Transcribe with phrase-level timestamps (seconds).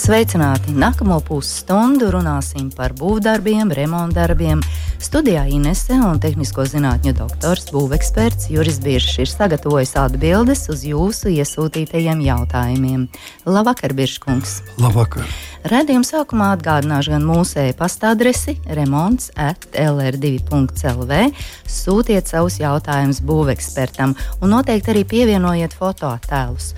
[0.00, 0.72] Sveicināti!
[0.72, 4.62] Nākamo pusstundu runāsim par būvdarbiem, remontdarbiem.
[4.96, 12.22] Studijā Inese un tehnisko zinātņu doktors, būveksperts Juris Biršs ir sagatavojis atbildes uz jūsu iesūtītajiem
[12.24, 13.02] jautājumiem.
[13.44, 14.54] Labvakar, Birškungs!
[14.80, 15.28] Labvakar!
[15.68, 21.20] Radījuma sākumā atgādināšu gan mūsu e-pasta adresi remonds at lr2.lv.
[21.68, 26.72] Sūtiet savus jautājumus būvekspertam un noteikti arī pievienojiet fotoattēlus.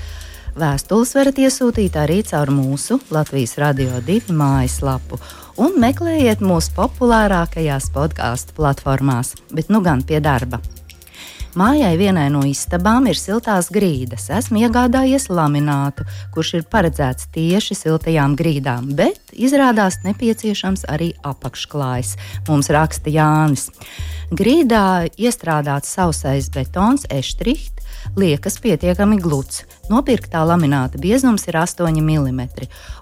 [0.52, 5.16] Vēstules varat iesūtīt arī caur mūsu Latvijas Radio 2 mājaslapu
[5.65, 10.61] un meklējiet mūsu populārākajās podkāstu platformās, bet nu gan pie darba.
[11.56, 14.30] Mājai vienai no istabām ir siltās grīdas.
[14.33, 22.14] Esmu iegādājies laminātu, kurš ir paredzēts tieši siltajām grīdām, bet izrādās nepieciešams arī apakšklājs.
[22.48, 23.70] Mums raksta Jānis.
[24.33, 27.84] Grīdā iestrādāts sausais betons, eštriht,
[28.17, 29.67] liekas pietiekami gluds.
[29.91, 32.42] Nopirktā lamināta biezums ir 8 mm.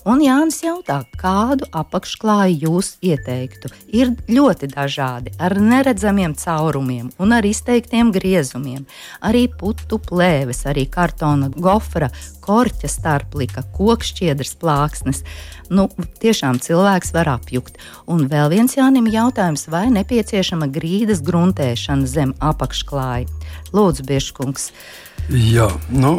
[0.09, 3.69] Un Jānis jautā, kādu apakšklāju jūs ieteiktu?
[3.93, 8.87] Ir ļoti dažādi, ar neredzamiem caurumiem un ar izteiktiem griezumiem.
[9.21, 12.09] Arī putu plēves, arī kartona gofra,
[12.41, 15.21] korķa starplika, kokšķiedras plāksnes.
[15.69, 15.85] Nu,
[16.25, 17.77] tiešām cilvēks var apjukt.
[18.09, 23.29] Un vēl viens Jānim jautājums, vai nepieciešama grīdas gruntēšana zem apakšklāja?
[23.77, 24.71] Lūdzu, Bieškungs.
[25.31, 26.17] Jā, nu,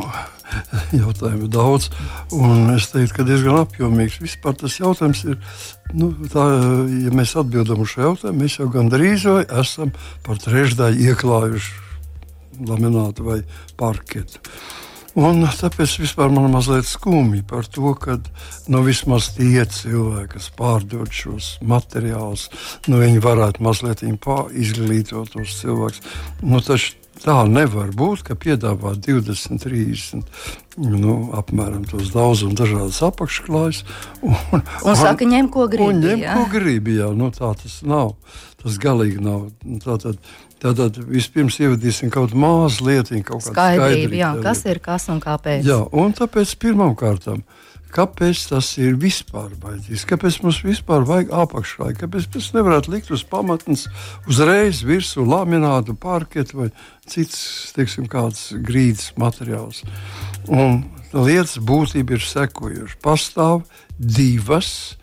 [1.02, 1.90] jautājumu daudz,
[2.36, 4.20] un es teiktu, ka diezgan apjomīgs.
[4.24, 5.40] Vispār tas jautājums ir,
[5.94, 6.48] nu, tā,
[7.06, 9.94] ja mēs atbildam uz šo jautājumu, mēs jau gandrīz vai esam
[10.26, 13.42] par trešdaļu ieklājuši laminātu vai
[13.80, 14.42] parketu.
[15.20, 15.98] Un tāpēc
[16.32, 18.16] man ir mazliet skumji par to, ka
[18.72, 22.48] nu, vismaz tie cilvēki, kas pārdod šos materiālus,
[22.88, 24.06] nu, viņi varētu mazliet
[24.56, 26.00] izglītot tos cilvēkus.
[26.48, 30.44] Nu, taču tā nevar būt, ka piedāvā 20, 30,
[30.82, 33.84] nu, apmēram tos daudzumus, dažādas apakšklājas.
[34.22, 35.90] Un, un, un saka, ņem, ko gribi.
[35.90, 36.38] Un ņem, jā.
[36.38, 38.16] ko gribi jā, nu, tā tas nav.
[38.62, 39.50] Tas galīgi nav.
[39.81, 40.22] Tātad,
[40.62, 42.36] Tātad vispirms ievadīsim kaut
[42.86, 45.66] lietiņu, kaut kādu skaidrību, jā, kas ir kas un kāpēc.
[45.66, 47.42] Jā, un tāpēc pirmām kārtām,
[47.94, 50.06] kāpēc tas ir vispār vajadzīgs?
[50.09, 51.97] Kāpēc mums vispār vajag apakšklāju?
[52.03, 53.88] Kāpēc mēs nevarētu likt uz pamatnes
[54.29, 56.69] uzreiz virsū laminātu parketu vai
[57.09, 59.84] cits, teiksim, kāds grīdas materiāls?
[60.47, 63.00] Un lietas būtība ir sekojoša.
[63.03, 63.66] Pastāv
[63.97, 64.97] divas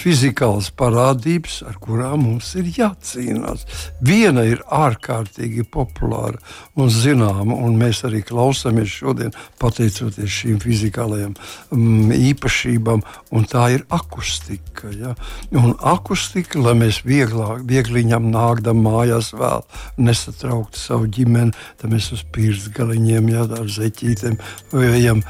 [0.00, 3.64] fizikālas parādības, ar kurām mums ir jācīnās.
[4.04, 6.40] Viena ir ārkārtīgi populāra
[6.78, 13.86] un zināma, un mēs arī klausāmies šodien, pateicoties šīm fizikālajām mm, īpašībām, un tā ir
[13.94, 14.92] akustika.
[14.94, 15.14] Ja?
[15.58, 19.64] Un akustika, lai mēs vieglāk, viegliņam nākam mājās vēl,
[19.96, 24.38] nesatrauktu savu ģimeni, tad mēs uz pīrāgs galiņiem, ja, ar zeķītēm,
[24.84, 25.22] ejam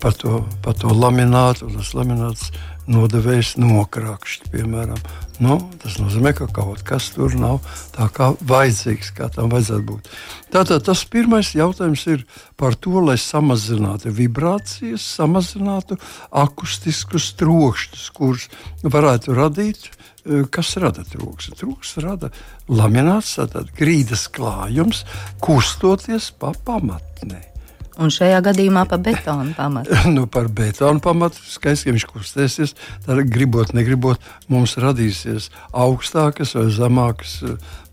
[0.00, 2.50] par to, par to laminātu, un tas lamināts
[2.90, 4.98] nodevējs nokrakšķi, piemēram.
[5.42, 7.60] Nu, tas nozīmē, ka kaut kas tur nav
[7.94, 10.10] tā kā vajadzīgs, kā tam vajadzētu būt.
[10.54, 12.24] Tātad tas pirmais jautājums ir
[12.60, 15.98] par to, lai samazinātu vibrācijas, samazinātu
[16.30, 18.48] akustiskus trokšņus, kurus
[18.82, 19.88] varētu radīt.
[20.22, 21.56] E, kas rada trūksni?
[21.58, 22.30] Trūksni rada
[22.70, 25.02] lamināts, tātad grīdas klājums,
[25.42, 27.51] kustoties pa pamatnei.
[28.00, 29.96] Un šajā gadījumā par betonu pamatu.
[30.16, 32.74] nu, par betonu pamatu skaidrs, ka viņš kustēsies.
[33.04, 34.22] Tad, gribot, negribot,
[34.52, 37.36] mums radīsies augstākas vai zemākas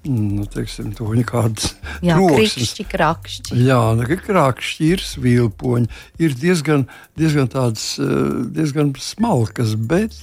[0.07, 1.73] nu, teiksim, toņu kādas
[2.05, 3.57] krākšķi, krākšķi.
[3.67, 5.89] Jā, nu, krākšķi ir svilpoņi,
[6.23, 6.85] ir diezgan,
[7.19, 8.13] diezgan tādas, eh,
[8.55, 10.15] diezgan smalkas, bet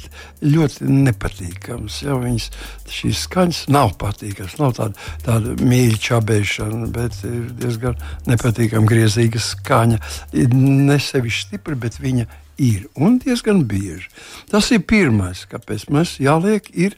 [0.44, 2.00] ļoti nepatīkamas.
[2.06, 2.48] Jā, viņas,
[2.96, 10.00] šīs skaņas nav patīkamas, nav tāda, tāda mīļa čabēšana, bet ir diezgan nepatīkama griezīga skaņa.
[10.32, 14.08] Nesevišķi stipra, bet viņa ir un diezgan bieži.
[14.50, 16.96] Tas ir pirmais, kāpēc mums jāliek ir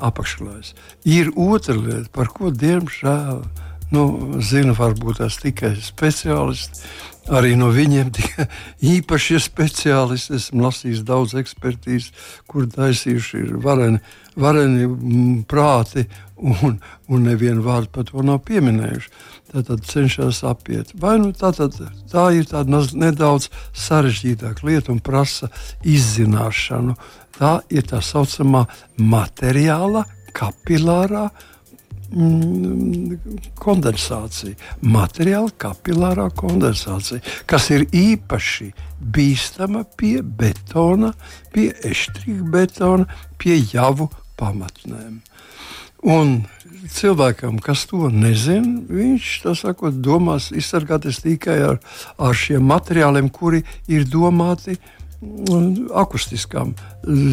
[0.00, 0.74] apakšklājas.
[1.04, 3.42] Ir otra lieta, par ko diemžēl
[3.94, 4.02] nu,
[4.44, 6.84] zina varbūt tās tikai speciālisti.
[7.28, 8.46] Arī no viņiem tikai
[8.96, 10.38] īpašie speciālisti.
[10.38, 12.12] Esmu lasījis daudz ekspertīzes,
[12.48, 14.00] kur taisījuši ir vareni,
[14.36, 16.06] vareni mm, prāti,
[16.38, 16.78] un,
[17.08, 19.12] un nevienu vārdu par to nav pieminējuši.
[19.48, 20.92] Tad cenšas apiet.
[21.00, 21.76] Vai nu tā, tad,
[22.12, 25.48] tā ir tāda nedaudz sarežģītāka lieta un prasa
[25.84, 26.96] izzināšanu.
[27.38, 28.64] Tā ir tā saucamā
[28.98, 30.02] materiāla,
[30.34, 31.28] kapilārā
[32.10, 41.12] mm, kondensācija, materiāla kapilārā kondensācija, kas ir īpaši bīstama pie betona,
[41.54, 43.08] pie eštrīga betona,
[43.38, 45.20] pie javu pamatnēm.
[46.10, 46.36] Un
[46.94, 51.80] cilvēkam, kas to nezina, viņš sakot, domās izsargāties tikai ar,
[52.18, 54.97] ar šiem materiāliem, kuri ir domāti mm,
[55.98, 56.76] akustiskām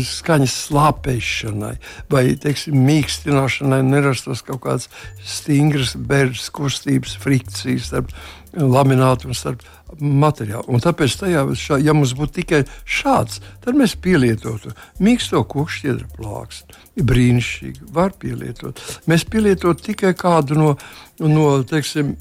[0.09, 1.75] skaņas slāpēšanai
[2.09, 4.89] vai teiksim, mīkstināšanai, nerastos kaut kādas
[5.21, 8.09] stingras bērnu kustības, frikcijas starp
[8.55, 9.61] laminātu un starp
[9.99, 10.65] materiālu.
[10.71, 14.73] Un tāpēc, tajā, šā, ja mums būtu tikai šāds, tad mēs pielietotu
[15.03, 16.81] mīksto kokšķiedra plāksni.
[17.05, 18.79] Brīnišķīgi, var pielietot.
[19.11, 20.71] Mēs pielietotu tikai kādu no,
[21.19, 22.15] no teiksim,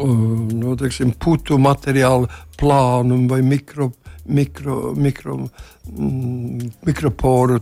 [0.00, 2.30] no, teiksim, putu materiāla
[2.60, 3.90] plānu vai mikro,
[4.30, 5.36] mikro, mikro,
[5.90, 7.60] mm, mikroporu,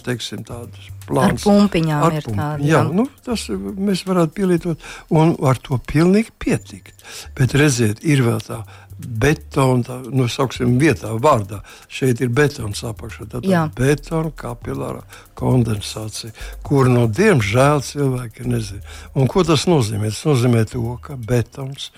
[1.08, 1.46] plāns.
[1.46, 2.64] Ar pumpiņām ar ir tāda.
[2.64, 2.82] Jā, jā.
[2.92, 7.06] Nu, tas mēs varētu pielietot, un ar to pilnīgi pietikt.
[7.38, 8.62] Bet redziet, ir vēl tā
[8.98, 11.60] betona, tā, nu, sauksim, vietā, vārdā.
[11.92, 13.28] Šeit ir betons apakšā.
[13.30, 15.04] Tā ir betona kapilāra
[15.38, 16.32] kondensācija,
[16.66, 18.82] kur no diemžēl cilvēki nezina.
[19.14, 20.10] Un ko tas nozīmē?
[20.10, 21.92] Tas nozīmē to, ka betons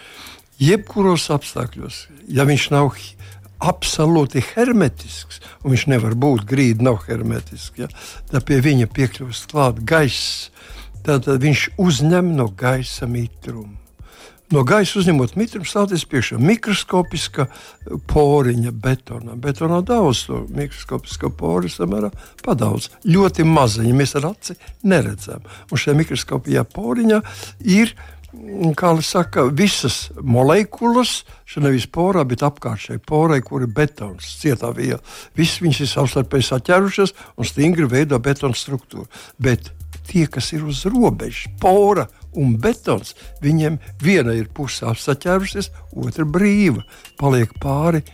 [0.61, 2.93] jebkuros apstākļos, ja viņš nav
[3.61, 7.77] absolūti hermetisks, un viņš nevar būt grīda, nav hermetisks.
[7.79, 7.91] Ja?
[8.33, 10.49] Tad pie viņa piekļūst klāt gaiss.
[11.05, 13.81] Tad viņš uzņem no gaisa mitrumu.
[14.51, 17.45] No gaisa uzņemot mitrumu, stāties priekšā mikroskopiska
[18.11, 19.37] poriņa betonā.
[19.39, 22.11] Betonā daudz to mikroskopisko poru samērā
[22.43, 22.89] padaudz.
[23.07, 25.47] Ļoti maziņa mēs ar aci neredzam.
[25.71, 27.21] Un šajā mikroskopijā poriņā
[27.63, 28.11] ir ielikās
[28.79, 34.29] kā lai saka, visas molekulas, šeit nevis porā, bet apkārt šai porai, kur ir betons,
[34.41, 35.01] cietā viela.
[35.39, 39.09] Visas viņas ir savstarpēji saķērušas un stingri veido betona struktūru.
[39.43, 39.73] Bet
[40.11, 42.07] tie, kas ir uz robežas, pora
[42.39, 46.87] un betons, viņiem viena ir puse apsaķērusies, otra brīva.
[47.19, 48.05] Paliek pāri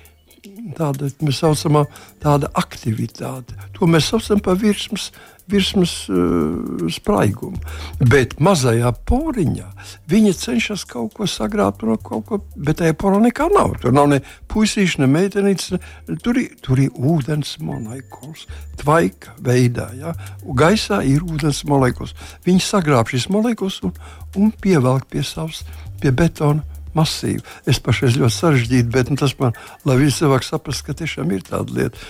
[0.76, 1.84] tāda, mēs saucamā
[2.22, 3.56] tāda aktivitāte.
[3.76, 5.10] To mēs saucam par virsmas
[5.50, 7.58] virsmas uh, spraigumu.
[8.00, 9.68] Bet mazajā poriņā
[10.10, 13.76] viņa cenšas kaut ko sagrābt no kaut ko, bet tajā porā nekā nav.
[13.82, 14.20] Tur nav ne
[14.52, 15.76] puisīša, ne meitenītes.
[16.24, 18.46] Tur, tur ir ūdens molekulas,
[18.82, 19.90] tvaika veidā.
[19.98, 20.14] Ja?
[20.42, 22.16] Gaisā ir ūdens molekulas.
[22.46, 23.94] Viņi sagrāb šīs molekulas un,
[24.36, 25.62] un pievelk pie savas,
[26.02, 26.64] pie betona
[26.96, 27.44] masīvu.
[27.68, 29.54] Es pašreiz ļoti sarežģītu, bet nu, tas man,
[29.84, 32.08] lai cilvēki saprastu, ka tiešām ir tāda lieta.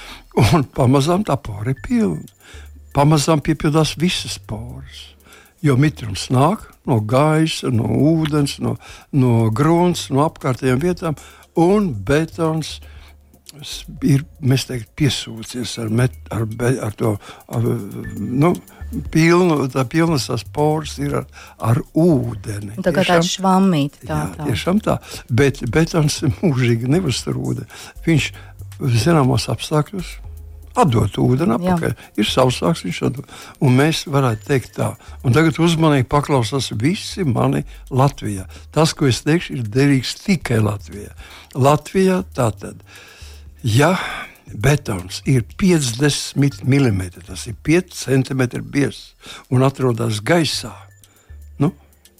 [0.53, 2.36] Un pamazām tā pori ir pilna
[2.97, 5.13] pamazām piepildās visas poras.
[5.65, 8.77] Jo mitrums nāk no gaisa, no ūdens, no,
[9.17, 11.17] no grunts, no apkārtējām vietām,
[11.59, 12.77] un betons
[14.05, 17.15] ir teiktu, piesūcies ar, met, ar, be, ar to
[17.49, 17.69] ar,
[18.21, 18.53] nu,
[19.15, 21.27] pilnu, tā pilnas tās poras ir ar,
[21.59, 22.77] ar ūdeni.
[22.85, 24.05] Tā kā tāds švammīti.
[24.05, 24.51] Tā, jā, tā.
[24.51, 24.99] tiešām tā.
[25.33, 27.83] Bet betons mūžīgi neuztur ūdeni.
[28.07, 28.31] Viņš
[29.01, 30.19] zināmos apstākļos
[30.83, 31.95] atdot ūdeni atpakaļ.
[31.95, 32.11] Jā.
[32.21, 33.35] Ir sausāks, viņš atdod.
[33.65, 34.93] Un mēs varētu teikt tā.
[35.27, 38.47] Un tagad uzmanīgi paklausās visi mani Latvijā.
[38.75, 41.13] Tas, ko es teikšu, ir derīgs tikai Latvijā.
[41.57, 42.81] Latvijā tātad,
[43.63, 43.95] ja
[44.53, 49.15] betons ir 50 mm, tas ir 5 cm biezs
[49.51, 50.73] un atrodas gaisā,
[51.59, 51.73] nu,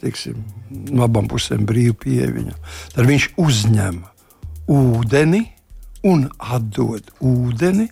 [0.03, 0.43] teiksim,
[0.91, 2.59] no abām pusēm brīvi pieeja viņam,
[2.95, 4.01] tad viņš uzņem
[4.73, 5.45] ūdeni
[6.07, 7.89] un atdod ūdeni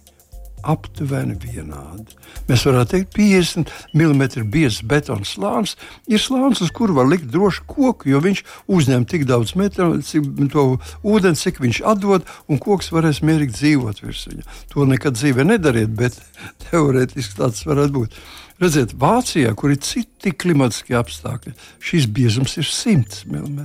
[0.70, 2.16] aptuveni vienādi.
[2.48, 5.76] Mēs varētu teikt, 50 mm biezs betona slānis
[6.10, 8.42] ir slānis, uz kuru var likt droši koku, jo viņš
[8.72, 10.66] uzņem tik daudz metru, cik to
[11.02, 14.48] ūdeni, cik viņš atdod, un koks varēs mierīgi dzīvot virs viņa.
[14.74, 16.18] To nekad dzīvē nedariet, bet
[16.66, 18.18] teorētiski tāds varētu būt.
[18.62, 23.64] Redziet, Vācijā, kur ir citi klimatiskie apstākļi, šis biezums ir 100 mm.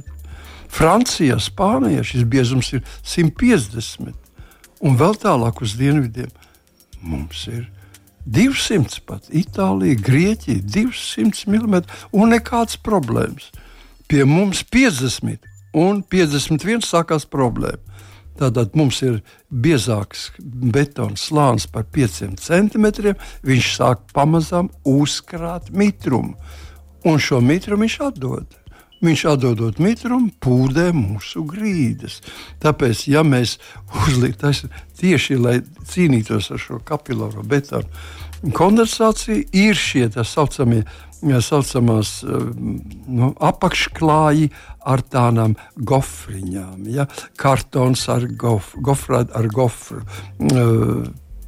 [0.70, 4.14] Francijā, Spānijā šis biezums ir 150
[4.86, 6.30] un vēl tālāk uz dienvidiem
[7.02, 7.68] Mums ir
[8.30, 13.50] 200 pat, Itālija, Grieķija 200 mm un nekādas problēmas.
[14.10, 15.46] Pie mums 50
[15.78, 17.82] un 51 sākās problēma.
[18.40, 19.20] Tātad mums ir
[19.52, 23.18] biezāks betona slānis par 5 centimetriem.
[23.44, 26.38] Viņš sāk pamazām uzkrāt mitrumu,
[27.04, 28.59] un šo mitrumu viņš atdod.
[29.00, 32.20] Viņš atdodot mitrumu, pūdē mūsu grīdas.
[32.60, 33.58] Tāpēc, ja mēs
[34.06, 34.52] uzliktu
[35.00, 37.88] tieši lai cīnītos ar šo kapilāro betonu
[38.56, 40.84] kondensāciju, ir šie tā saucamie.
[41.20, 44.46] Tā saucamās nu, apakšklāji
[44.88, 47.10] ar tādām gofriņām, ja?
[47.36, 50.00] kartons ar, gof, gofrā, ar gofru,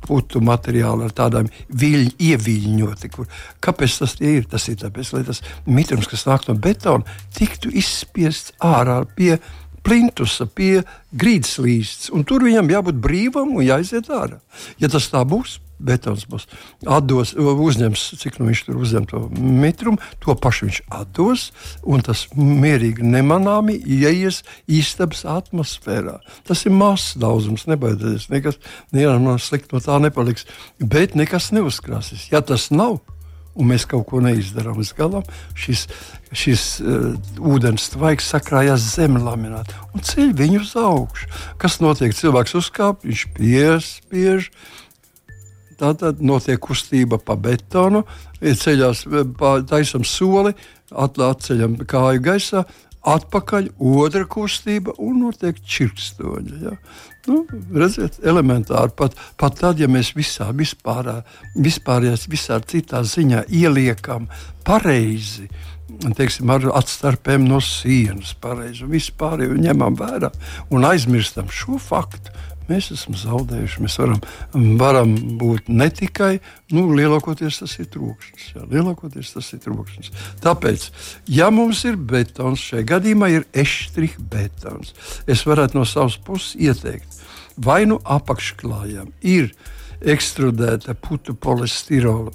[0.06, 3.12] putu materiāli ar tādām viļņu, ieviļņoti.
[3.14, 3.30] Kur,
[3.64, 4.46] kāpēc tas ir?
[4.52, 9.36] Tas ir tāpēc, lai tas mitrums, kas nāk no betona, tiktu izspiests ārā pie
[9.86, 12.12] plintusa, pie grīdas līsts.
[12.30, 14.42] Tur viņam jābūt brīvam un jāiziet ārā.
[14.82, 16.48] Ja tas tā būs, betons būs
[16.86, 21.48] atdos, uzņems, cik nu viņš tur uzņem to mitrumu, to pašu viņš atdos,
[21.84, 26.20] un tas mierīgi nemanāmi ieies istabas atmosfērā.
[26.48, 28.62] Tas ir mazs daudzums, nebaidieties, nekas
[29.22, 30.48] no slikta no tā nepaliks,
[30.80, 32.30] bet nekas neuzkrāsies.
[32.34, 33.00] Ja tas nav,
[33.56, 35.26] un mēs kaut ko neizdarām līdz galam,
[35.60, 35.86] šis,
[36.36, 37.12] šis uh,
[37.52, 41.28] ūdens tvaiks sakrājās zem lamināt un ceļ viņu uz augšu.
[41.62, 42.16] Kas notiek?
[42.16, 44.52] Cilvēks uzkāp, viņš piespiež,
[45.82, 48.04] Tātad notiek kustība pa betonu,
[48.42, 49.08] ceļās,
[49.70, 50.54] taisam soli,
[50.94, 52.66] atceļam kāju gaisā,
[53.02, 56.60] atpakaļ otra kustība un notiek čirkstoņa.
[56.62, 56.76] Ja?
[57.30, 57.42] Nu,
[57.74, 61.20] redziet, elementāri pat, pat tad, ja mēs visā, vispārā,
[61.58, 64.30] vispārējās, visā citā ziņā ieliekam
[64.66, 65.50] pareizi.
[66.18, 70.32] Teiksim, ar atstarpēm no sienas, pareizi, vispār ņemam vērā
[70.72, 72.32] un aizmirstam šo faktu
[72.72, 73.84] mēs esam zaudējuši.
[73.86, 74.22] Mēs varam,
[74.80, 76.34] varam būt ne tikai,
[76.76, 78.48] nu, lielākoties tas ir trokšņs.
[78.56, 80.12] Jā, lielākoties tas ir trokšņs.
[80.44, 80.88] Tāpēc,
[81.32, 84.96] ja mums ir betons, šajā gadījumā ir eštrih betons,
[85.30, 87.20] es varētu no savas puses ieteikt,
[87.62, 89.52] vai nu apakšklājam ir
[90.02, 92.34] ekstrudēta putu polistirola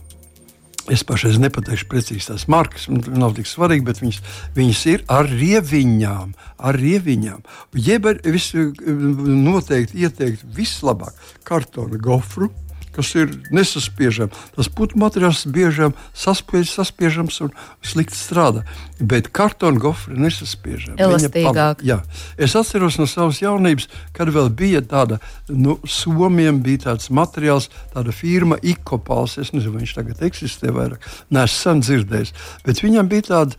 [0.93, 4.21] Es pašai nepateikšu precīzi tās markas, nav tik svarīgi, bet viņas,
[4.55, 6.37] viņas ir ar rieviņām.
[6.63, 7.43] Ar rieviņām.
[7.87, 11.17] Jeb visu noteikti ieteikt vislabāk
[11.47, 12.53] kartona gofru
[12.97, 14.35] kas ir nesaspiežams.
[14.57, 17.53] Tas putekļu materiāls bieži saspiež, saspiežams un
[17.85, 18.65] slikti strādā.
[18.99, 20.97] Bet kartona gofra ir nesaspiežama.
[21.07, 21.85] Elastīgāk.
[21.87, 22.01] Jā.
[22.41, 25.21] Es atceros no savas jaunības, kad vēl bija tāda,
[25.53, 29.37] nu, Somijam bija tāds materiāls, tāda firma Ikopāls.
[29.43, 31.05] Es nezinu, vai viņš tagad eksistē vairāk.
[31.31, 32.35] Nē, es sen dzirdējis.
[32.67, 33.57] Bet viņam bija tād,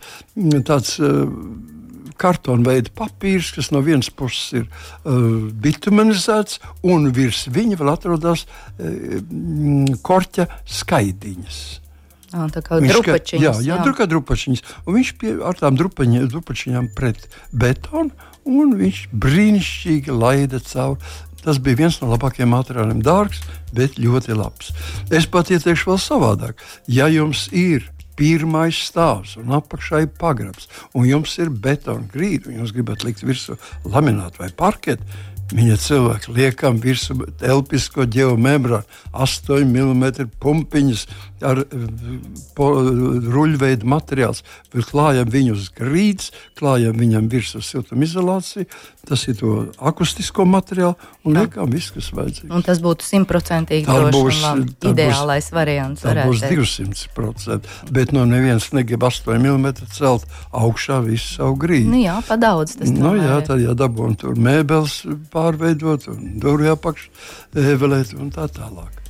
[0.66, 0.98] tāds.
[0.98, 1.76] Uh,
[2.18, 8.46] kartona veida papīrs, kas no vienas puses ir uh, bitumenizēts, un virs viņa vēl atrodas
[8.46, 9.20] uh,
[10.04, 10.48] korķa
[10.78, 11.60] skaidiņas.
[12.28, 13.40] À, tā kā drupačiņas.
[13.40, 13.92] Jā, jā, jā.
[13.96, 14.64] kā drupačiņas.
[14.84, 17.24] Un viņš pie, ar tām drupačiņām pret
[17.56, 18.12] betonu,
[18.48, 21.00] un viņš brīnišķīgi laida cauri.
[21.38, 23.00] Tas bija viens no labākajiem materiāliem.
[23.04, 23.40] Dārgs,
[23.72, 24.74] bet ļoti labs.
[25.14, 26.60] Es pat ieteikšu vēl savādāk.
[26.90, 27.86] Ja jums ir
[28.18, 33.24] pirmais stāvs un apakšā ir pagrabs, un jums ir betona grīda, un jūs gribat likt
[33.26, 35.06] virsū laminātu vai parketu,
[35.48, 38.84] Viņa cilvēki liekam virsū telpisko geomembrānu,
[39.16, 41.06] 8 mm pumpiņas
[41.44, 41.62] ar
[42.58, 44.42] ruļveida materiāls.
[44.88, 48.66] Klājam viņu uz grīdas, klājam viņam virsū siltumizolāciju,
[49.08, 52.52] tas ir to akustisko materiālu un liekam viss, kas vajadzīgs.
[52.54, 56.04] Un tas būtu simtprocentīgi ideālais būs, variants.
[56.04, 61.92] Tā būs 200%, bet no neviens negrib 8 mm celt augšā visu savu grīdu.
[61.92, 65.00] Nu jā, pa daudz tas nu, jā, tad jādabūna tur mēbeles
[65.32, 69.07] pārveidot, un durvju apakšvelēt un tā tālāk.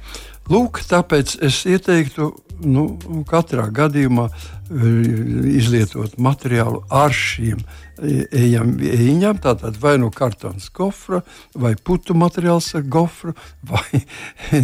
[0.49, 2.31] Lūk, tāpēc es ieteiktu
[2.65, 2.85] nu,
[3.29, 4.93] katrā gadījumā e,
[5.59, 7.61] izlietot materiālu ar šīm
[8.01, 9.43] ejiņām.
[9.45, 11.21] Tātad vai nu kartons gofra,
[11.53, 13.37] vai putu materiāls ar gofru,
[13.71, 14.03] vai,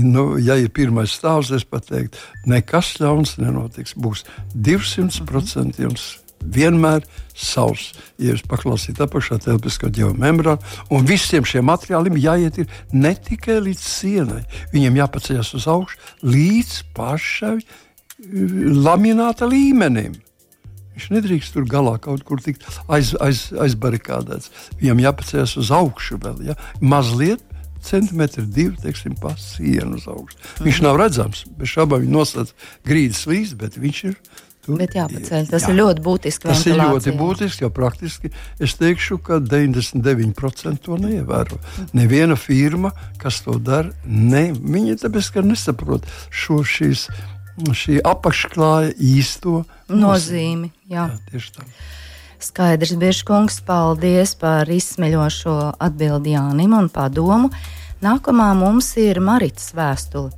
[0.01, 3.97] nu, ja ir pirmais stāvs, es pateiktu, nekas ļauns nenotiks.
[4.01, 4.25] Būs
[4.57, 6.15] 200% jums
[6.45, 7.93] vienmēr savs.
[8.19, 10.63] Ja jūs paklausīsiet apakšā telpiskā geomembrāna,
[10.95, 12.61] un visiem šiem materiāliem jāiet
[12.93, 14.43] ne tikai līdz sienai,
[14.75, 17.67] viņiem jāpaceļas uz augšu līdz pašai eh,
[18.85, 20.21] lamināta līmenim.
[20.95, 24.53] Viņš nedrīkst tur galā kaut kur tikt aiz, aiz, aizbarikādēts.
[24.79, 26.55] Viņam jāpaceļas uz augšu vēl, ja?
[26.79, 27.43] mazliet
[27.85, 30.39] centimetri, divi teiksim, pa sienu uz augšu.
[30.65, 34.15] Viņš nav redzams, bez šaubām viņš nosacīts grīdas līdzi, bet viņš ir
[34.65, 35.49] Tur, Bet jāpaceļ.
[35.51, 35.73] Tas jā.
[35.73, 36.49] ir ļoti būtiski.
[36.49, 38.31] Tas ir ļoti būtiski, jo praktiski
[38.63, 41.61] es teikšu, ka 99% to neievēro.
[41.97, 47.09] Neviena firma, kas to dara, ne, viņi tāpēc, nesaprot šo šīs,
[47.77, 50.73] šī apakšklāja īsto nozīmi.
[50.89, 51.11] Jā.
[51.13, 51.69] Jā, tieši tā.
[52.45, 57.49] Skaidrs, Biržkungs, paldies par izsmeļošo atbildi Jānim un padomu.
[58.05, 60.33] Nākamā mums ir Marits vēstule.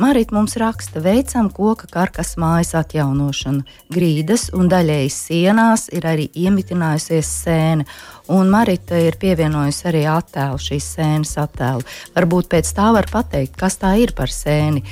[0.00, 3.66] Marīt mums raksta, veicam koka karkas mājas atjaunošanu.
[3.92, 7.84] Grīdas un daļēji sienās ir arī iemitinājusies sēne,
[8.32, 11.84] un Marita ir pievienojusi arī attēlu, šīs sēnes attēlu.
[12.16, 14.86] Varbūt pēc tā var pateikt, kas tā ir par sēni.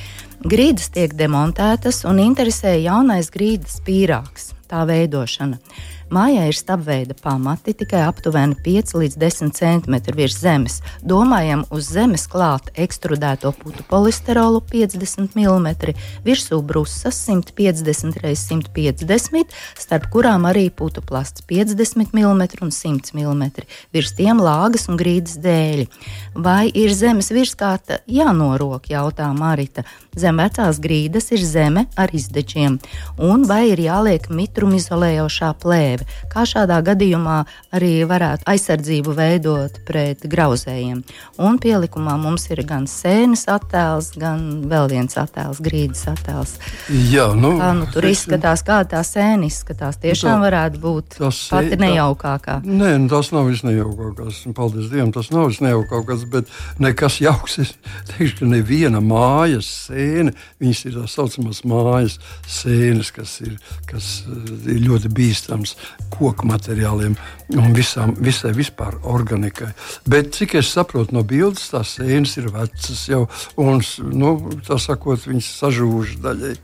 [0.45, 5.57] Grīdas tiek demontētas un interesē jaunais grīdas pīrāgs, tā veidošana.
[6.09, 10.79] Mājā ir stabveida pamati, tikai aptuveni 5 līdz 10 cm virs zemes.
[11.05, 15.69] Domājam uz zemes klāt ekstrudēto putu polisterolu 50 mm,
[16.25, 23.45] virsū brusas 150 x 150, starp kurām arī putu plasts 50 mm un 100 mm,
[23.93, 25.91] virs tiem lāgas un grīdas dēļi.
[26.41, 29.85] Vai ir zemes virskārta jānorok, jautā Marita.
[30.19, 32.79] Zem vecās grīdas ir zeme ar izdečiem,
[33.23, 35.98] un vai ir jāliek mitrumizolējošā plēve,
[36.33, 37.39] kā šādā gadījumā
[37.75, 41.03] arī varētu aizsardzību veidot pret grauzējiem.
[41.43, 46.57] Un pielikumā mums ir gan sēnes attēls, gan vēl viens attēls, grīdas attēls.
[47.13, 50.01] Jā, nu, kā nu, tur es, izskatās, kā tā sēne izskatās.
[50.03, 52.59] Tiešām tā, varētu būt pati nejaukākā.
[52.65, 54.43] Tā, nē, nu, tas nav visnejaukākās.
[54.57, 56.53] Paldies Dievam, tas nav visnejaukākās, bet
[56.83, 57.59] nekas jauks.
[57.63, 57.75] Es
[58.13, 63.57] teikšu, ka neviena mājas sēne, viņas ir tā saucamās mājas sēnes, kas ir,
[63.89, 65.75] kas eh, ir ļoti bīstams
[66.13, 67.17] koku materiāliem
[67.57, 69.71] un visām, visai vispār organikai.
[70.09, 73.25] Bet cik es saprotu no bildes, tās sēnes ir vecas jau,
[73.61, 74.35] un nu,
[74.67, 76.55] tā sakot, viņas sažūžas daļai.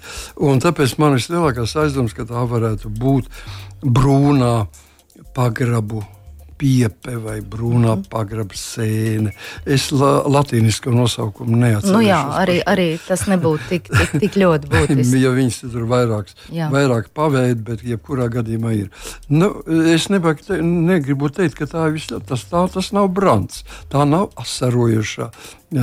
[0.49, 3.31] Un tāpēc man ir lielākais aizdoms, ka tā varētu būt
[3.85, 4.57] brūnā
[5.35, 6.05] pagrabu
[6.59, 8.07] piepe vai brūnā mm.
[8.13, 9.33] pagraba sēne.
[9.67, 11.95] Es la, latīnisko nosaukumu neatceros.
[11.97, 15.23] Nu jā, arī, arī tas nebūtu tik, tik, tik ļoti būtiski.
[15.23, 19.11] ja viņas tur vairāks, vairāk paveid, bet jebkurā gadījumā ir.
[19.33, 19.51] Nu,
[19.95, 23.65] es nebāk, te, negribu teikt, ka tā ir tas, tā, tas nav brants.
[23.93, 25.31] Tā nav asarojošā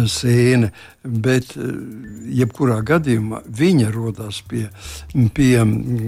[0.08, 0.72] sēne,
[1.04, 1.56] bet
[2.32, 4.70] jebkurā gadījumā viņa rodas pie,
[5.36, 5.56] pie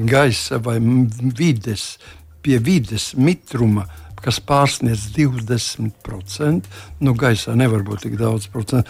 [0.09, 1.97] gaisa vai vides,
[2.43, 3.87] pie vides mitruma
[4.23, 6.69] kas pārsniedz 20%.
[7.03, 8.89] Nu, gaisā nevar būt tik daudz procentu,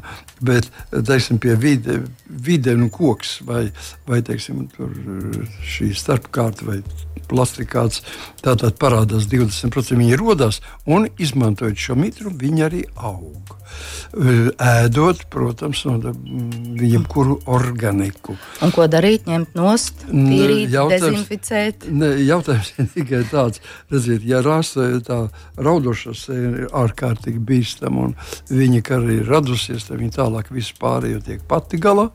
[0.48, 3.64] bet teiksim, pie vide, vide un koks vai,
[4.08, 4.66] vai teiksim,
[5.74, 6.80] šī starpkārta vai
[7.30, 8.02] plastikāts,
[8.44, 9.96] tātad parādās 20%.
[9.96, 13.56] Viņi rodas un izmantojot šo mitru, viņi arī aug
[14.12, 16.14] ēdot, protams, no
[16.80, 18.36] jebkuru organiku.
[18.64, 19.28] Un ko darīt?
[19.30, 21.86] Ņemt nost, tīrīt, jautājums, dezinficēt?
[21.90, 23.62] Ne, jautājums ir tikai tāds,
[23.92, 25.20] redziet, ja rasa tā
[25.60, 28.18] raudoša sēne ir ārkārtīgi bīstama un
[28.50, 32.10] viņa arī radusies, tad viņa tālāk vispārējo tiek pati galā,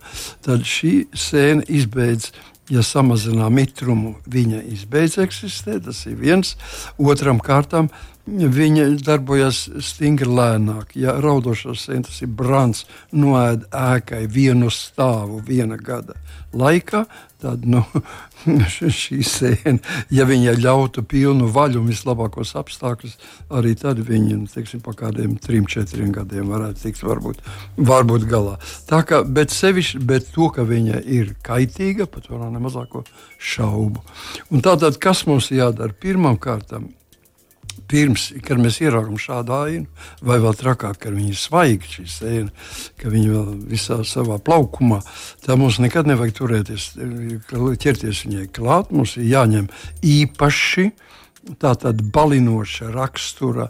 [0.45, 2.31] tad šī sēne izbeidz
[2.69, 5.85] ja samazinā mitrumu, viņa izbeidz eksistēt.
[5.87, 6.55] Tas ir viens.
[6.99, 7.89] Otram kārtam
[8.27, 10.91] Viņa darbojas stingri lēnāk.
[10.99, 12.83] Ja raudošais centrs ir brāns,
[13.15, 16.17] noēd ēkai vienu stāvu viena gada
[16.51, 17.05] laikā,
[17.39, 17.85] tad nu,
[18.99, 19.79] šī sēne,
[20.11, 23.15] ja viņa ļautu pilnu vaļu un vislabākos apstākļus,
[23.53, 27.41] arī tad viņa nu, teiksim, pa kādiem trim, četriem gadiem varētu tikt varbūt,
[27.79, 28.57] varbūt galā.
[28.91, 33.05] Tā kā, bet, sevišķi, bet to, ka viņa ir kaitīga, pat vēl nav ne mazāko
[33.39, 34.03] šaubu.
[34.51, 35.95] Un tātad, kas mums jādara?
[35.95, 36.91] Pirmām kārtām
[37.89, 42.67] pirms, kad mēs ieraugām šādu ainu, vai vēl trakāk, kad viņi ir svaigi, šī sēne,
[43.01, 45.01] ka viņi vēl visā savā plaukumā,
[45.45, 46.89] tad mums nekad nevajag turēties,
[47.83, 48.93] ķerties viņai klāt.
[48.95, 49.69] Mums ir jāņem
[50.05, 50.89] īpaši
[51.61, 53.69] tātad balinoša rakstura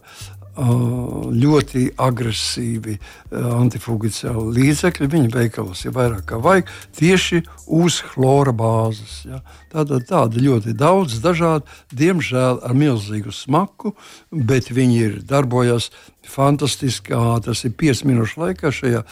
[0.58, 2.98] ļoti agresīvi
[3.32, 5.10] antifugiciāli līdzekļi.
[5.14, 7.44] Viņa veikalos ir vairāk kā vajag tieši
[7.78, 9.22] uz chlora bāzes.
[9.28, 9.42] Ja.
[9.74, 13.94] Tātad tāda ļoti daudz dažādu, diemžēl ar milzīgu smaku,
[14.32, 15.92] bet viņi ir darbojas
[16.30, 17.16] fantastiski.
[17.46, 19.04] Tas ir 5 minūšu laikā šajā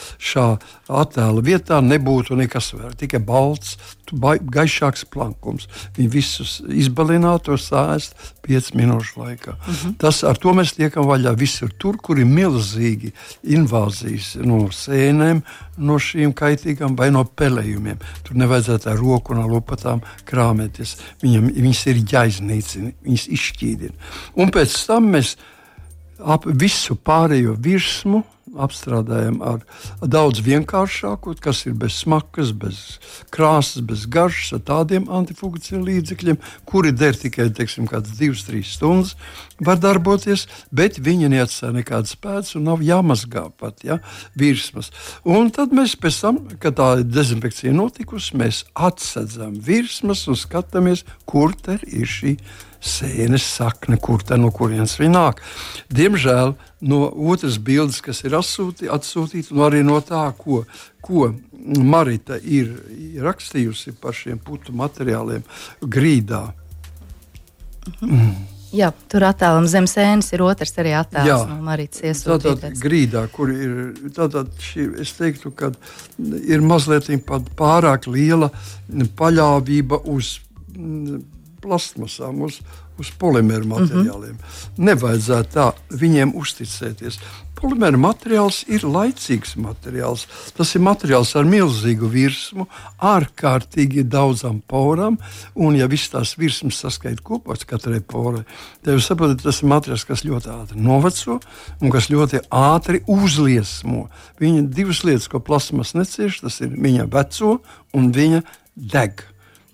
[0.85, 2.97] attēla vietā nebūtu nekas vairāk.
[2.99, 3.75] Tikai balts,
[4.13, 5.67] gaišāks plankums.
[5.97, 9.55] Viņi visus izbalinātu, sēst 5 minūšu laikā.
[9.55, 9.71] Mhm.
[9.71, 9.97] -huh.
[9.97, 13.11] Tas ar to mēs tiekam vaļā visur tur, kur ir milzīgi
[13.43, 15.41] invāzijas no sēnēm,
[15.77, 17.97] no šīm kaitīgām vai no pelējumiem.
[18.23, 20.97] Tur nevajadzētu ar roku un lupatām krāpēties.
[21.23, 23.93] Viņam, viņas ir jāiznīcina, viņas izšķīdina.
[24.35, 25.35] Un pēc tam mēs
[26.25, 28.23] ap visu pārējo virsmu
[28.55, 29.63] apstrādājam ar
[30.01, 32.81] daudz vienkāršāku, kas ir bez smakas, bez
[33.33, 36.37] krāsas, bez garšas, ar tādiem antifugiciju līdzekļiem,
[36.69, 39.15] kuri der tikai teiksim, 2-3 stundas,
[39.65, 43.99] var darboties, bet viņi neatstāja nekādas pēdas un nav jāmazgā pat ja,
[44.39, 44.91] virsmas.
[45.23, 51.55] Un tad mēs pēc tam, kad tā dezinfekcija notikusi, mēs atsedzam virsmas un skatāmies, kur
[51.65, 52.37] ir šī
[52.85, 55.41] sēnes sakne, kur tā no kurienes viņa nāk.
[55.93, 57.01] Diemžēl no
[57.33, 60.63] otras bildes, kas ir atsūtīta, un arī no tā, ko,
[61.05, 61.31] ko
[61.65, 62.75] Marita ir
[63.25, 65.45] rakstījusi par šiem putu materiāliem
[65.81, 66.47] grīdā.
[68.01, 68.35] Mm.
[68.75, 72.57] Jā, tur attēlam zem sēnes ir otrs arī attēls Jā, no Marijas iesūtītas.
[72.59, 73.75] Tātad grīdā, kur ir,
[74.15, 75.71] tātad šī, es teiktu, ka
[76.43, 77.07] ir mazliet
[77.55, 78.49] pārāk liela
[79.19, 80.35] paļāvība uz
[81.65, 82.61] plasmasām, uz,
[83.01, 84.37] uz polimēru materiāliem.
[84.37, 84.85] Mm -hmm.
[84.91, 87.19] Nevajadzētu tā viņiem uzticēties.
[87.55, 90.25] Polimēra materiāls ir laicīgs materiāls.
[90.57, 92.67] Tas ir materiāls ar milzīgu virsmu,
[92.99, 95.17] ārkārtīgi daudzām porām.
[95.55, 98.43] Un, ja visas tās virsmas saskaitīt kopā katrai porai,
[98.83, 101.39] tad jūs saprotat, tas ir materiāls, kas ļoti ātri noveco
[101.81, 104.09] un kas ļoti ātri uzliesmo.
[104.39, 107.61] Viņa divas lietas, ko plasmas necieš, tas ir viņa veco
[107.93, 108.43] un viņa
[108.75, 109.23] deg.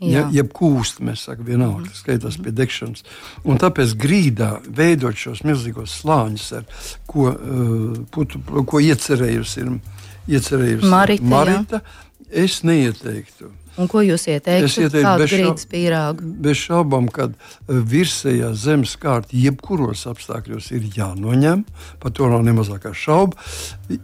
[0.02, 3.04] Ja, jeb kūst, mēs sakām, vienalga, tas skaitās pie degšanas.
[3.46, 6.66] Un tāpēc grīdā veidot šos milzīgos slāņus, ar
[7.10, 11.82] ko, uh, putu, ko iecerējusi, ir iecerējusi Marita, Marita
[12.34, 13.52] es neieteiktu.
[13.80, 14.68] Un ko jūs ieteiktu?
[14.68, 16.34] Es ieteiktu bez, šau, pīrāgu?
[16.44, 17.30] bez šaubām, ka
[17.70, 21.64] virsējā zemes kārta jebkuros apstākļos ir jānoņem.
[22.02, 23.38] Par to nav ne mazākā šauba.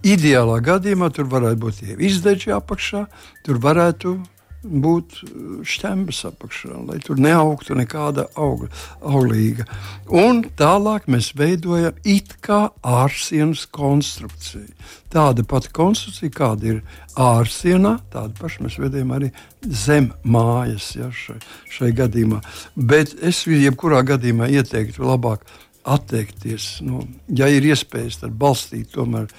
[0.06, 3.08] Ideālā gadījumā tur varētu būt izdeģi apakšā,
[3.50, 4.34] tur varētu būt
[4.66, 8.70] šķembas apakšā, lai tur neaugtu nekāda auga,
[9.06, 9.68] auglīga.
[10.10, 14.74] Un tālāk mēs veidojam it kā ārsienas konstrukciju.
[15.14, 16.82] Tāda pati konstrukcija, kāda ir
[17.16, 19.30] ārsienā, tādu pašu mēs veidojam arī
[19.64, 21.38] zem mājas ja, šai,
[21.72, 22.42] šai gadījumā.
[22.76, 25.48] Bet es jebkurā gadījumā ieteiktu labāk
[25.88, 26.78] atteikties.
[26.86, 29.30] Nu, ja ir iespējas, tad balstīt tomēr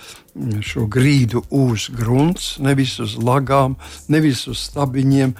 [0.64, 3.76] šo grīdu uz grunts, nevis uz lagām,
[4.08, 5.34] nevis uz stabiņiem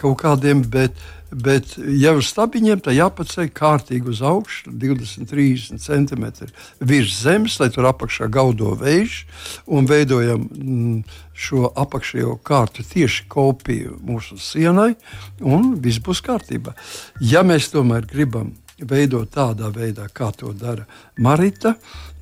[0.00, 0.96] kaut kādiem, bet,
[1.30, 7.70] bet ja uz stabiņiem, tad jāpaceļ kārtīgi uz augšu, 20, 30 centimetri virs zemes, lai
[7.74, 9.18] tur apakšā gaudo vējš
[9.66, 11.02] un veidojam mm,
[11.34, 14.92] šo apakšējo kārtu tieši kopiju mūsu sienai,
[15.40, 16.76] un viss būs kārtībā.
[17.20, 18.54] Ja mēs tomēr gribam
[18.88, 20.86] veidot tādā veidā, kā to dara
[21.18, 21.74] Marita,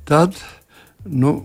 [0.07, 0.37] tad
[1.05, 1.43] nu,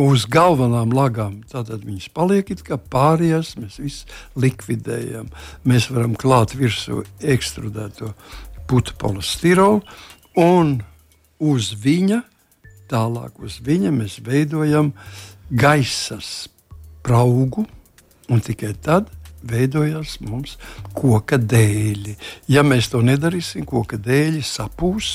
[0.00, 4.06] uz galvenām lagām viņas paliek kā pārējās, mēs visu
[4.40, 5.30] likvidējam.
[5.64, 8.14] Mēs varam klāt virsū ekstrudēto
[8.70, 9.82] putu polistirolu
[10.38, 10.78] un
[11.40, 12.22] uz viņa,
[12.90, 14.92] tālāk uz viņa mēs veidojam
[15.50, 16.48] gaisas
[17.02, 17.66] praugu
[18.30, 19.10] un tikai tad
[19.46, 20.56] veidojās mums
[20.96, 22.16] koka dēļi.
[22.50, 25.12] Ja mēs to nedarīsim, koka dēļi sapūs.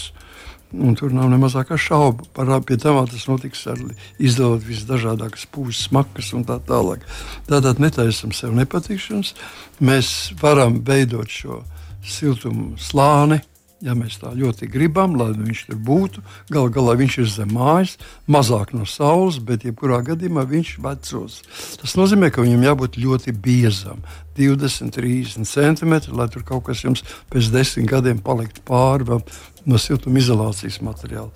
[0.75, 2.25] Un tur nav ne mazākā šauba.
[2.35, 3.79] Par pie tam tas notiks ar
[4.19, 7.05] izdevot visdažādākas pūles, smakas un tā tālāk.
[7.47, 9.35] Tātad netaisam sev nepatikšanas.
[9.79, 10.09] Mēs
[10.41, 11.61] varam veidot šo
[12.05, 13.39] siltumu slāni,
[13.83, 16.23] ja mēs tā ļoti gribam, lai viņš tur būtu.
[16.53, 17.95] Galu galā viņš ir zem mājas,
[18.31, 21.41] mazāk no saules, bet jebkurā gadījumā viņš vecos.
[21.81, 24.03] Tas nozīmē, ka viņam jābūt ļoti biezam,
[24.39, 29.19] 20, 30 centimetri, lai tur kaut kas jums pēc desmit gadiem paliktu pāri.
[29.65, 31.31] No siltumizolācijas materiāla.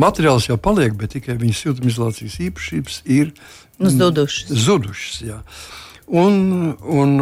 [0.00, 3.34] Materiāls jau paliek, bet tikai viņa siltumizolācijas īpašības ir
[3.76, 4.54] nu, zudušas.
[4.56, 5.42] zudušas jā.
[6.06, 7.14] Un, un,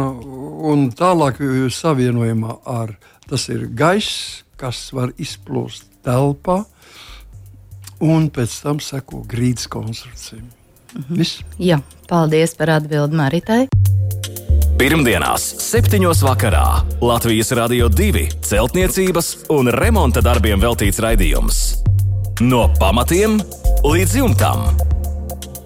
[0.73, 1.41] un tālāk
[1.73, 2.95] savienojumā ar
[3.29, 6.63] tas ir gaiss, kas var izplūst telpā,
[8.03, 10.43] un pēc tam seko grīdas konstrukcija.
[10.93, 11.17] Mhm.
[11.17, 11.41] Viss?
[11.57, 13.63] Jā, paldies par atbildi Maritai.
[14.77, 16.01] Pirmdienās, 7.
[16.25, 21.61] vakarā Latvijas Rādio 2 celtniecības un remonta darbiem veltīts raidījums.
[22.41, 23.37] No pamatiem
[23.85, 24.92] līdz jumtam.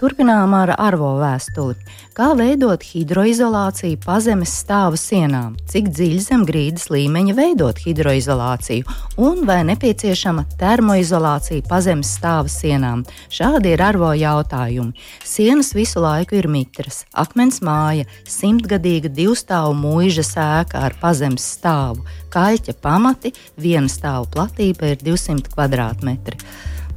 [0.00, 1.74] Turpinām ar arvo vēstuli.
[2.16, 5.58] Kā veidot hidroizolāciju pazemes stāvu sienām?
[5.68, 8.86] Cik dziļi zem grīdas līmeņa veidot hidroizolāciju?
[9.20, 13.04] Un vai nepieciešama termoizolācija pazemes stāvu sienām?
[13.28, 14.96] Šādi ir arvo jautājumi.
[15.20, 22.78] Sienas visu laiku ir mitras, akmens māja, simtgadīga divstāvu mūža sēka ar pazemes stāvu, kaļķa
[22.80, 26.40] pamati, viena stāvu platība ir 200 km2.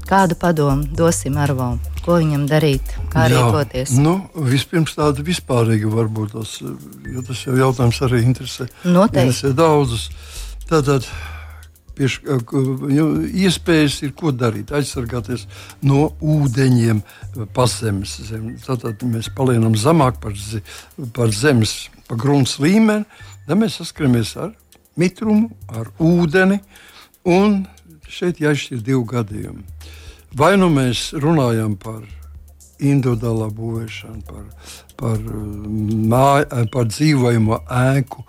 [0.07, 1.79] Kādu padomu dosim Arvam?
[2.03, 3.93] Ko viņam darīt, kā Jā, rīkoties?
[4.03, 8.67] Nu, vispirms tāda vispārīga varbūt tas, jo tas jau jautājums arī interesē.
[8.83, 9.29] Noteikti.
[9.29, 10.09] Interesē daudzus.
[10.67, 11.07] Tātad
[11.97, 12.19] pieš,
[13.45, 14.73] iespējas ir ko darīt.
[14.75, 15.45] Aizsargāties
[15.85, 17.01] no ūdeņiem,
[17.55, 18.17] pazemes.
[18.27, 18.53] Zem.
[18.65, 20.63] Tātad mēs palienam zemāk par, zi,
[21.15, 23.07] par zemes, par grunts līmeni.
[23.47, 24.53] Tad mēs saskaramies ar
[24.99, 26.59] mitrumu, ar ūdeni.
[27.29, 27.63] Un
[28.13, 29.65] šeit jāizšķir divi gadījumi.
[30.37, 32.01] Vai nu mēs runājam par
[32.83, 34.47] individuālā būvēšanu, par,
[34.99, 35.19] par,
[36.13, 38.23] māj, par dzīvojumu ēku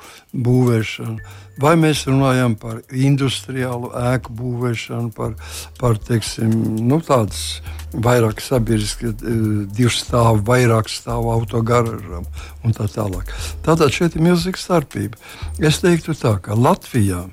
[0.46, 5.36] būvēšanu, vai mēs runājam par industriālu ēku būvēšanu, par,
[5.80, 6.52] par teiksim,
[6.84, 7.62] nu, tādas
[7.94, 12.26] vairāk sabiedriski divu stāvu, vairāk stāvu autogaražām
[12.64, 13.32] un tā tālāk.
[13.66, 15.20] Tātad šeit ir milzīga starpība.
[15.62, 17.24] Es teiktu tā, ka Latvijā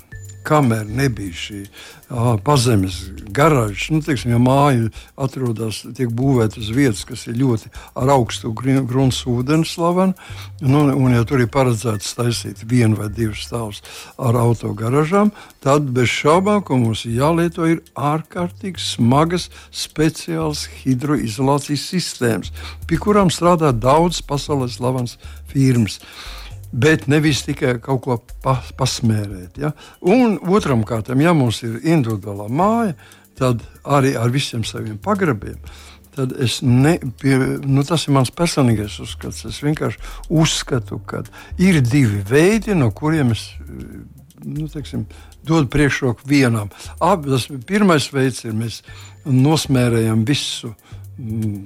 [0.47, 2.97] kamēr nebija šī uh, pazemes
[3.31, 4.89] garāžas, nu, teiksim, ja māja
[5.21, 10.15] atrodas, tiek būvēta uz vietas, kas ir ļoti ar augstu grunts ūdeni slavena,
[10.61, 13.81] nu, un ja tur ir paredzēts taisīt vienu vai divus stāvus
[14.19, 15.31] ar autogaražām,
[15.63, 22.53] tad bez šaubām, ka mums ir jālieto ir ārkārtīgi smagas speciālas hidroizolācijas sistēmas,
[22.89, 25.17] pie kurām strādā daudz pasaules slavenas
[25.51, 26.01] firmas
[26.71, 29.59] bet nevis tikai kaut ko pa, pasmērēt.
[29.61, 29.73] Ja?
[30.01, 32.95] Un otram kārtam, ja mums ir individuālā māja,
[33.39, 35.59] tad arī ar visiem saviem pagrabiem.
[36.11, 39.45] Tad es ne, pie, nu, tas ir mans personīgais uzskats.
[39.47, 40.01] Es vienkārši
[40.41, 41.23] uzskatu, ka
[41.59, 43.45] ir divi veidi, no kuriem es
[44.43, 45.05] nu, teiksim,
[45.47, 46.71] dodu priekšroku vienam.
[46.99, 48.81] Ab, tas pirmais veids ir, mēs
[49.25, 50.73] nosmērējam visu
[51.17, 51.61] mm,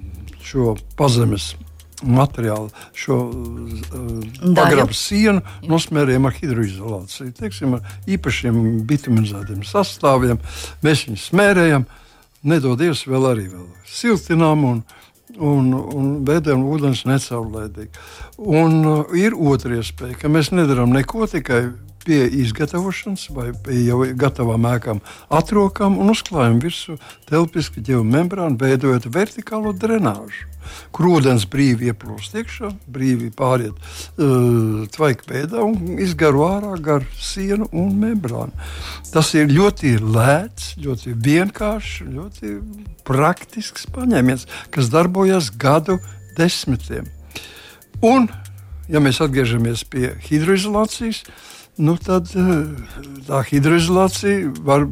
[0.46, 1.54] šo pazemes
[2.04, 7.32] materiālu, šo uh, pagrabu sienu nosmērējam ar hidroizolāciju.
[7.40, 10.42] Teiksim, ar īpašiem bituminizētiem sastāviem
[10.86, 11.88] mēs viņus smērējam,
[12.46, 14.84] nedodies vēl arī vēl siltinām un,
[15.38, 18.06] un, un veidojam ūdens necaurlaidīgi.
[18.44, 21.64] Un uh, ir otra iespēja, ka mēs nedarām neko tikai
[22.06, 23.50] pie izgatavošanas vai
[23.82, 30.56] jau gatavām ēkām atrokam un uzklājam virsmu telpisku ģeomembrānu, veidojot vertikālo drenāžu
[30.96, 37.70] kur ūdens brīvi ieplūst iekšā, brīvi pāriet uh, tvaika veidā un izgaro ārā gar sienu
[37.76, 38.54] un membrānu.
[39.12, 42.56] Tas ir ļoti lēts, ļoti vienkāršs, ļoti
[43.08, 46.00] praktisks paņēmiens, kas darbojas gadu
[46.38, 47.08] desmitiem.
[48.06, 48.28] Un,
[48.92, 51.24] ja mēs atgriežamies pie hidroizolācijas,
[51.78, 52.50] nu, tad eh,
[53.28, 54.88] tā hidroizolācija var,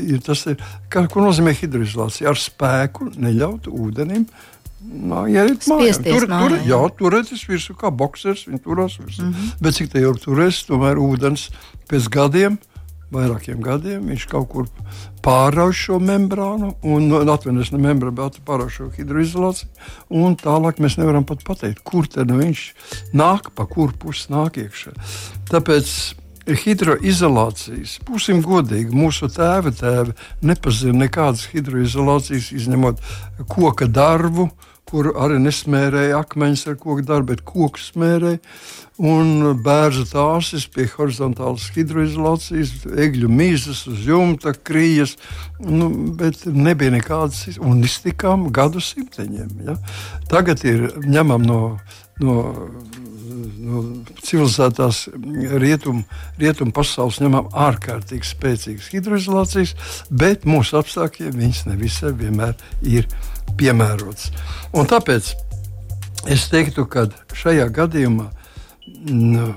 [0.00, 0.60] ir tas, ir,
[0.92, 2.30] kā, ko nozīmē hidroizolācija.
[2.32, 4.26] Ar spēku neļaut ūdenim.
[4.86, 9.24] Nā, ja mājā, tur, tur, jā, turēties virsū kā boxers, viņi turās virsū.
[9.24, 9.54] Mm -hmm.
[9.60, 11.48] Bet cik tā jau turēs, tomēr ūdens
[11.90, 12.58] pēc gadiem
[13.14, 14.08] vairākiem gadiem.
[14.10, 14.68] Viņš kaut kur
[15.24, 19.70] pārauž šo membrānu, un nu, atvainojas ne membrānu, bet pārauž šo hidroizolāciju.
[20.42, 22.68] Tālāk mēs nevaram pat pateikt, kur tad nu viņš
[23.16, 24.94] nāk, pa kuru pusi nāk iekšā.
[25.50, 25.92] Tāpēc
[26.46, 30.14] hidroizolācijas, būsim godīgi, mūsu tēva tēvi
[30.46, 33.02] nepazina nekādas hidroizolācijas, izņemot
[33.50, 34.50] koka darbu
[34.86, 38.38] kur arī nesmērēja akmeņus ar koku darbu, bet koku smērēja.
[38.96, 42.72] Un bērnu tāsis pie horizontālas hidroizolācijas,
[43.06, 45.16] egļu mīzes uz jumta, krījas,
[45.60, 49.52] nu, bet nebija nekādas, un iztikām gadu simteņiem.
[49.66, 49.76] Ja?
[50.32, 51.60] Tagad ir ņemam no,
[52.22, 52.38] no
[53.58, 53.82] no
[54.22, 55.06] civilizētās
[55.62, 56.04] rietumu
[56.40, 59.74] rietum pasaules ņemam ārkārtīgi spēcīgas hidroizolācijas,
[60.10, 63.08] bet mūsu apstākļiem viņas nevisai vienmēr ir
[63.58, 64.30] piemērots.
[64.76, 65.32] Un tāpēc
[66.32, 68.30] es teiktu, ka šajā gadījumā.
[69.10, 69.50] Nu,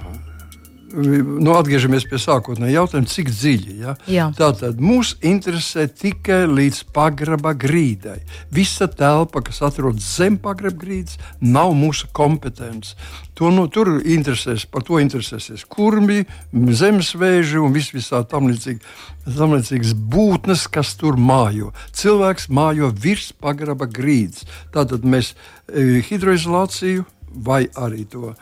[0.93, 3.75] nu, atgriežamies pie sākotnējā jautājuma, cik dziļi.
[3.84, 3.95] Ja?
[4.10, 4.28] Jā.
[4.38, 8.19] Tātad mūs interesē tikai līdz pagraba grīdai.
[8.54, 12.95] Visa telpa, kas atrodas zem pagraba grīdas, nav mūsu kompetence.
[13.39, 20.65] To, nu, tur interesēs, par to interesēsies kurmi, zemesvēži un vis visā tam līdzīgas būtnes,
[20.67, 21.71] kas tur mājo.
[21.95, 24.43] Cilvēks mājo virs pagraba grīdas.
[24.75, 28.34] Tātad mēs e, hidroizolāciju vai arī to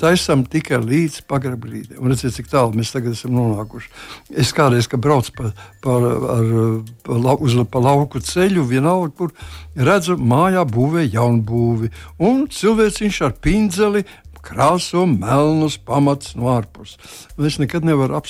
[0.00, 1.98] taisām tikai līdz pagrabrīdē.
[2.00, 3.90] Un redziet, cik tālu mēs tagad esam nonākuši.
[4.42, 5.52] Es kādreiz, kad braucu pa,
[5.84, 5.98] pa,
[6.36, 6.50] ar,
[7.06, 9.34] pa, uz, pa lauku ceļu, vienalga, kur
[9.76, 11.92] redzu, mājā būvē jaunbūvi,
[12.26, 14.04] un cilvēciņš ar pindzeli
[14.40, 16.98] krāso melnus pamatus no ārpuses.
[17.36, 18.20] Es nekad nevaru,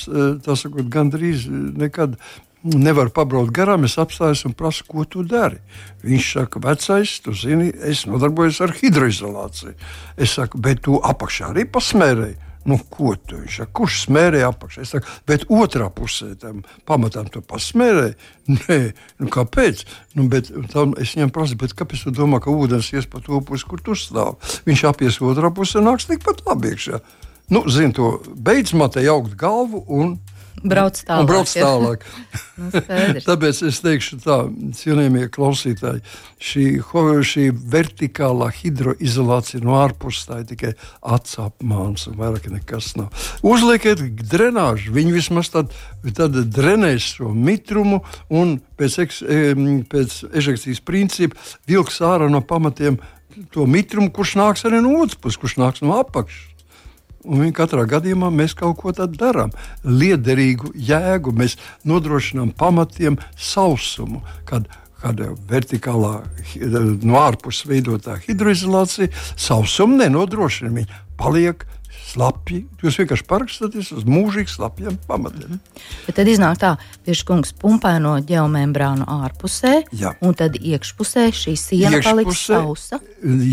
[0.43, 2.17] tā sakot, gandrīz nekad
[2.63, 5.59] nevar pabraukt garām, es apstājos un prasu, ko tu dari.
[6.05, 9.75] Viņš saka, vecais, tu zini, es nodarbojos ar hidroizolāciju.
[10.17, 12.37] Es saku, bet tu apakšā arī pasmērēji.
[12.69, 13.73] Nu, ko tu viņš saka?
[13.79, 14.83] Kurš smērēja apakšā?
[14.85, 18.13] Es saku, bet otrā pusē tam pamatam tu pasmērēji.
[18.59, 18.77] Nē,
[19.17, 19.81] nu, kāpēc?
[20.17, 20.51] Nu, bet,
[21.01, 24.37] es viņam prasu, kāpēc tu domā, ka ūdens ies pa to pusi, kur tu stāv?
[24.69, 27.01] Viņš apies otrā pusē, nāks tikpat labi iekšā.
[27.51, 30.19] Nu, zini, to beidz matē augt galvu un
[30.63, 31.27] brauc tālāk.
[31.29, 32.05] Brauc tālāk.
[32.61, 34.37] nu, Tāpēc es teikšu, tā,
[34.77, 36.03] cienījamie klausītāji,
[36.41, 36.65] šī,
[37.27, 43.09] šī vertikālā hidroizolācija no ārpuses tā ir tikai atsapmāns un vairāk nekas nav.
[43.45, 45.73] Uzliekiet drenāžu, viņi vismaz tad,
[46.17, 49.23] tad drenēs šo mitrumu un pēc, eks,
[49.91, 52.99] pēc ežekcijas principa vilks ārā no pamatiem
[53.51, 56.50] to mitrumu, kurš nāks arī no otras puses, kurš nāks no apakšas.
[57.21, 59.51] Un katrā gadījumā mēs kaut ko tādu darām.
[59.85, 64.23] Liederīgu jēgu mēs nodrošinām pamatiem sausumu.
[64.49, 64.69] Kad
[65.01, 66.21] kāda vertikālā,
[67.01, 70.73] no ārpuses veidotā hidroizolācija sausumu nenodrošina.
[70.75, 71.65] Viņa paliek
[72.11, 72.65] slapji.
[72.81, 75.49] Jūs vienkārši parakstāties uz mūžīgi slapjiem pamatiem.
[75.49, 75.81] Mm -hmm.
[76.07, 80.13] Bet tad iznāk tā, ka kungs pumpēno ģeomembrānu ārpusē, jā.
[80.21, 82.99] un tad iekšpusē šī siena iekšpusē, paliks sausa.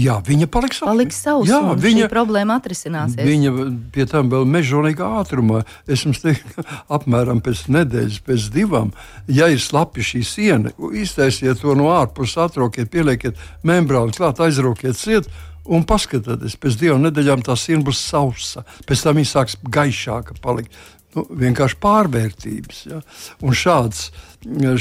[0.05, 0.93] Jā, viņa paliks sausa.
[0.93, 3.25] Paliks sausa jā, viņa problēma atrisināsies.
[3.25, 3.53] Viņa
[3.93, 5.65] pie tam vēl mežonīgā ātrumā.
[5.87, 6.65] Es jums teiktu,
[6.97, 8.93] apmēram pēc nedēļas, pēc divām,
[9.27, 15.29] ja ir slapja šī siena, iztaisiet to no ārpuses, atrokiet, pieliekiet membrānu klāt, aizrokiet ciet
[15.69, 20.77] Un paskatieties, pēc divām nedēļām tā siena būs sausa, pēc tam viņa sāks gaišāka palikt.
[21.17, 22.85] Nu, vienkārši pārvērtības.
[22.91, 23.01] Ja?
[23.45, 24.09] Un šāds,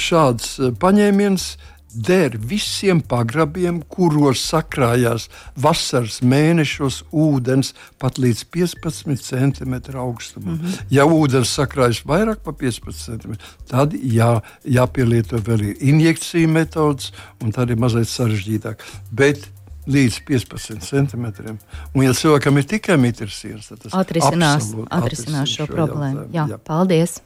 [0.03, 1.55] šāds paņēmiens
[1.97, 10.57] der visiem pagrabiem, kuros sakrājās vasaras mēnešos ūdens pat līdz 15 cm augstumam.
[10.57, 10.79] Mm -hmm.
[10.89, 13.33] Ja ūdens sakrājas vairāk par 15 cm,
[13.67, 18.83] tad jā, jāpielieto vēl injekciju metodas, un tad ir mazliet sarežģītāk.
[19.11, 19.49] Bet
[19.87, 21.57] līdz 15 centimetriem.
[21.93, 26.27] Un, ja cilvēkam ir tikai mitrs sirds, tad tas atrisinās, atrisinās šo, šo problēmu.
[26.35, 27.19] Jā, jā, paldies!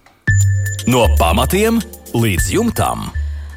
[0.90, 1.82] No pamatiem
[2.18, 3.10] līdz jumtam.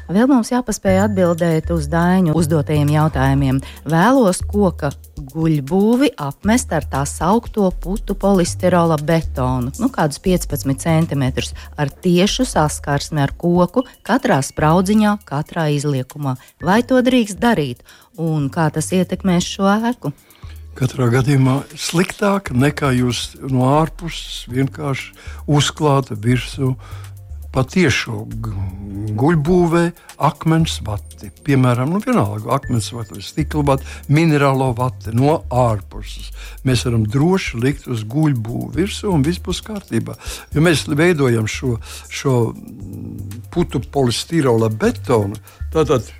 [0.05, 3.57] Vēl mums jāpaspēj atbildēt uz Dāņu uzdotajiem jautājumiem.
[3.89, 11.25] Vēlos koka guļbūvi apmest ar tā saucamo putu polistirola betonu, nu, kādus 15 cm,
[11.81, 16.35] ar tiešu saskarsmi ar koku, katrā spraudziņā, katrā izliekumā.
[16.61, 17.81] Vai to drīkst darīt
[18.21, 20.13] un kā tas ietekmēs šo ēku?
[20.77, 25.15] Katrā gadījumā sliktāk nekā jūs no ārpuses vienkārši
[25.49, 26.75] uzklāta virsū
[27.55, 28.23] patiešo
[29.15, 29.83] guļbūvē
[30.27, 31.29] akmens vati.
[31.45, 36.31] Piemēram, nu, vienalga akmens vati vai stikla vati, minerālo vati no ārpuses.
[36.67, 40.17] Mēs varam droši likt uz guļbūvu virsmu un viss būs kārtībā.
[40.55, 41.77] Ja mēs veidojam šo,
[42.11, 42.35] šo
[43.55, 45.39] putu polistirola betonu,
[45.73, 46.11] tad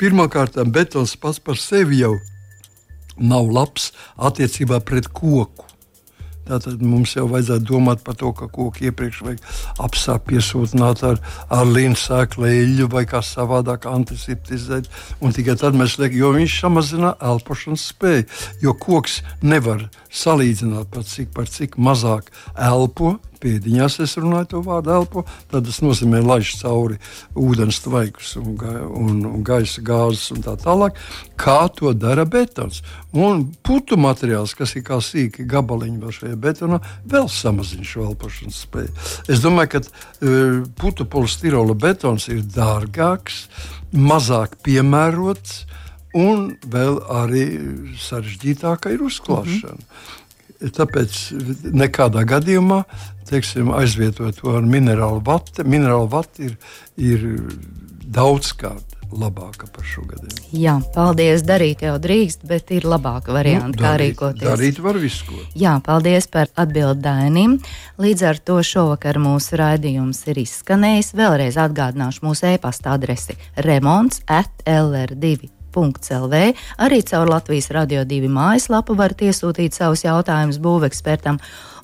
[0.00, 2.16] pirmkārt betons pats par sevi jau
[3.20, 5.69] nav labs attiecībā pret koku.
[6.48, 9.44] Tātad mums jau vajadzētu domāt par to, ka koku iepriekš vajag
[9.84, 11.20] apsākt, piesūtināt ar,
[11.52, 11.68] ar
[12.64, 14.90] eļļu vai kā savādāk antiseptizēt.
[15.40, 18.28] Tikai tad mēs liekam, jo viņš samazina elpošanas spēju.
[18.64, 24.92] Jo koks nevar salīdzināt par cik, par cik mazāk elpo, pēdiņās es runāju to vārdu
[24.94, 26.98] elpo, tad tas nozīmē laiž cauri
[27.38, 28.54] ūdens tvaikus un,
[29.00, 30.98] un, un gaisa gāzes un tā tālāk,
[31.40, 32.82] kā to dara betons.
[33.16, 38.62] Un putu materiāls, kas ir kā sīki gabaliņi vēl šajā betonā, vēl samazina šo elpošanas
[38.66, 38.94] spēju.
[39.32, 43.46] Es domāju, ka uh, putu polistirola betons ir dārgāks,
[43.90, 45.64] mazāk piemērots
[46.16, 47.44] un vēl arī
[48.02, 49.78] sarežģītāka ir uzklāšana.
[49.78, 50.18] Mm -hmm.
[50.60, 51.18] Tāpēc
[51.72, 52.82] nekādā gadījumā
[53.30, 55.64] teiksim, aizvietot to ar minerālu vatu.
[55.64, 56.56] Minerāla vata ir,
[56.98, 57.26] ir
[58.10, 60.48] daudzkārt labāka par šo gadījumu.
[60.54, 61.42] Jā, paldies.
[61.46, 64.46] Darīt jau drīkst, bet ir labāka varianta, nu, darīt, kā rīkoties.
[64.46, 65.44] Darīt var visu, ko.
[65.58, 67.58] Jā, paldies par atbildi Dainim.
[68.02, 71.14] Līdz ar to šovakar mūsu raidījums ir izskanējis.
[71.18, 76.54] Vēlreiz atgādināšu mūsu e-pasta adresi remonds at lr2 LV.
[76.78, 81.38] Arī caur Latvijas radio divi mājaslapu varat iesūtīt savus jautājumus būvekspertam,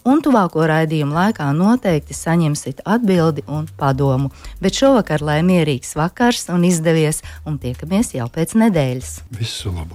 [0.07, 4.33] un tuvāko raidījumu laikā noteikti saņemsiet atbildi un padomu.
[4.59, 9.21] Bet šovakar lai mierīgs vakars un izdevies, un tiekamies jau pēc nedēļas.
[9.39, 9.95] Visu labu!